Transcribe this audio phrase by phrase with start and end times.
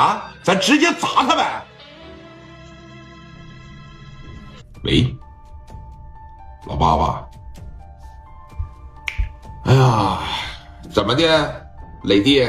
[0.00, 1.62] 啊，咱直接砸他呗。
[4.82, 5.14] 喂，
[6.66, 7.28] 老爸爸。
[9.64, 10.20] 哎呀，
[10.90, 11.70] 怎么的，
[12.04, 12.40] 雷弟？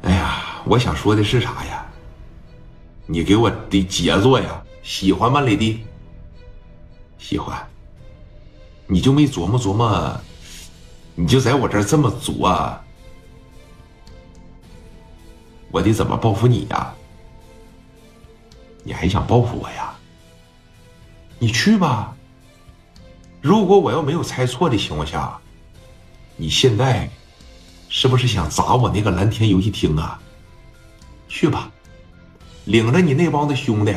[0.00, 1.84] 哎呀，我想说的是啥呀？
[3.04, 5.84] 你给我的杰作呀，喜欢吗，雷弟？
[7.18, 7.54] 喜欢。
[8.86, 10.18] 你就没琢磨琢磨？
[11.16, 12.80] 你就在我这儿这么作，啊
[15.70, 16.94] 我得怎么报复你呀？
[18.84, 19.92] 你还想报复我呀？
[21.38, 22.14] 你去吧。
[23.40, 25.36] 如果我要没有猜错的情况下，
[26.36, 27.08] 你现在
[27.88, 30.20] 是不是想砸我那个蓝天游戏厅啊？
[31.28, 31.70] 去吧，
[32.66, 33.94] 领着你那帮子兄弟，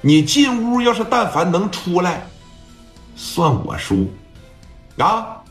[0.00, 2.26] 你进屋要是但凡能出来，
[3.16, 4.10] 算我输
[4.98, 5.43] 啊！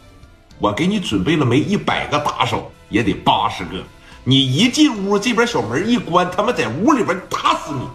[0.64, 3.84] 我给你准备了没一百个打手，也得八十个。
[4.24, 7.86] 你一进屋，这边小门一关，他们在屋里边打死你。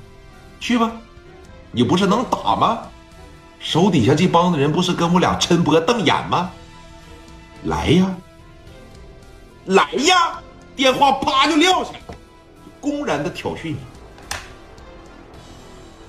[0.60, 0.92] 去吧，
[1.72, 2.80] 你不是能打吗？
[3.58, 6.50] 手底下这帮子人不是跟我俩抻脖瞪眼吗？
[7.64, 8.14] 来呀，
[9.64, 10.38] 来呀！
[10.76, 11.92] 电话啪就撂下，
[12.82, 13.78] 公然的挑衅你，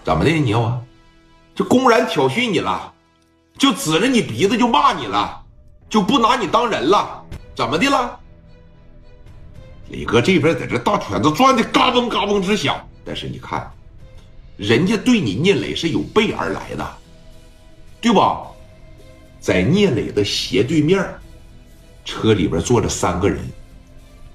[0.04, 0.30] 怎么的？
[0.30, 0.82] 你要啊？
[1.56, 2.94] 就公然挑衅你了，
[3.58, 5.39] 就指着你鼻子就骂你了，
[5.90, 7.24] 就不拿你当人了，
[7.56, 8.20] 怎么的了？
[9.90, 13.70] 李哥这边在这大圈子转的嘎嘣嘎嘣直响，但是你看，
[14.56, 16.88] 人家对你聂磊是有备而来的。
[18.02, 18.44] 对吧？
[19.42, 21.04] 在聂磊的斜对面，
[22.06, 23.40] 车里边坐着三个人，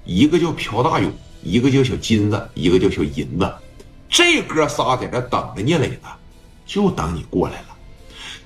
[0.03, 3.51] 一个叫朴大勇，一个叫小金子，一个叫小银子。
[4.09, 6.09] 这哥仨在这等着聂磊呢，
[6.65, 7.67] 就等你过来了。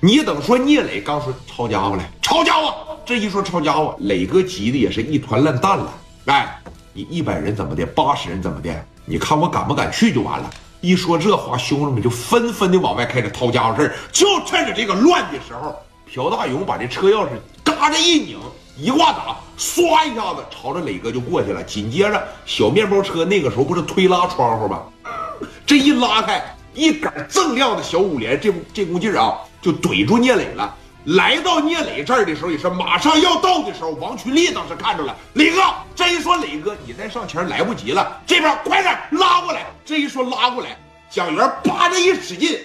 [0.00, 2.72] 你等说聂磊刚说抄家伙来，抄家伙，
[3.04, 5.92] 这一说抄家伙，磊哥急的也是一团烂蛋了。
[6.26, 7.84] 哎，你一百人怎么的？
[7.86, 8.72] 八十人怎么的？
[9.04, 10.48] 你看我敢不敢去就完了。
[10.80, 13.92] 一说这话，兄弟们就纷纷的往外开始掏家伙事。
[14.12, 15.74] 就趁着这个乱的时候，
[16.06, 17.30] 朴大勇把这车钥匙
[17.64, 18.38] 嘎着一拧，
[18.78, 21.60] 一挂档，唰一下子朝着磊哥就过去了。
[21.64, 24.82] 紧接着，小面包车那个时候不是推拉窗户吗？
[25.66, 26.40] 这一拉开，
[26.74, 30.76] 一杆锃亮的小五连，这这股劲儿啊，就怼住聂磊了。
[31.16, 35.60] 来到聂磊这儿的时候，也是马上要到的时候，王群力当时看着了，磊哥，
[35.94, 39.66] 这一说磊哥，你再上前来不及了，这边快点拉过来。
[39.84, 40.76] 这一说拉过来，
[41.10, 42.56] 蒋元叭的一使劲，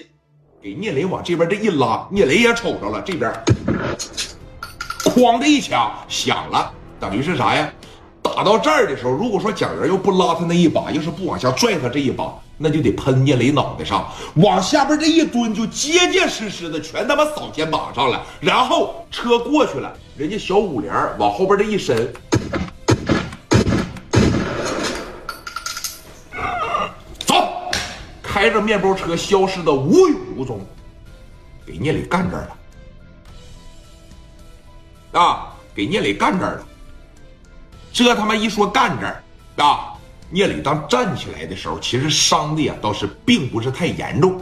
[0.61, 3.33] 给聂磊往这边这一拉，聂磊也瞅着了，这边
[5.05, 7.67] 哐的一枪响了，等于是啥呀？
[8.21, 12.25] 打到这儿的时候，如果说蒋元要不拉他那一把，要是不往下拽他这一把。
[12.57, 18.25] 那就得喷聂磊脑袋上，往下边这一蹲，就结结实实的全他妈扫肩膀上了。
[18.39, 22.13] 然后车过去了，人家小五连往后边这一伸，
[27.25, 27.69] 走，
[28.23, 30.65] 开着面包车消失的无影无踪，
[31.65, 32.47] 给聂磊干这儿
[35.11, 36.67] 了，啊，给聂磊干这儿了。
[37.91, 39.23] 这他妈一说干这儿
[39.57, 39.94] 啊！
[40.35, 44.37] 聂磊当站起来的时候，其实伤的呀倒是并不是太严重。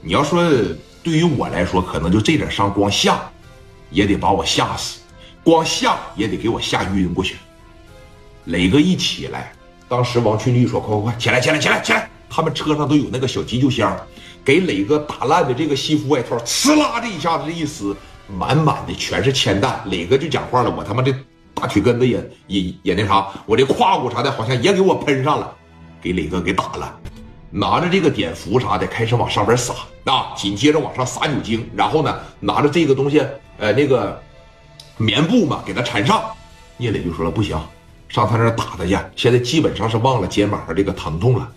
[0.00, 0.40] 你要说
[1.02, 3.20] 对于我来说，可能就这点伤，光吓
[3.90, 5.00] 也得把我吓死，
[5.42, 7.34] 光吓也得给我吓晕过去。
[8.44, 9.52] 磊哥一起来，
[9.88, 13.98] 当时王群力说：“快快快，起来起来起来起来！”他们车上都有那个小急救箱，
[14.44, 17.96] 给磊哥打烂的这个西服外套，呲啦这一下子这一撕，
[18.28, 19.82] 满满的全是铅弹。
[19.86, 21.12] 磊哥就讲话了：“我他妈这。”
[21.54, 25.54] 大腿根子也也也那啥，我这胯骨啥的，好像也给我喷上了，
[26.02, 26.98] 给磊哥给打了。
[27.50, 29.72] 拿着这个碘伏啥的，开始往上边撒
[30.04, 33.24] 啊，紧接着往上撒酒精，然后呢，拿着这个东西，
[33.58, 34.20] 呃，那个
[34.96, 36.20] 棉布嘛，给他缠上。
[36.76, 37.56] 聂磊就说了，不行，
[38.08, 38.98] 上他那打他去。
[39.14, 41.48] 现在基本上是忘了肩膀上这个疼痛了。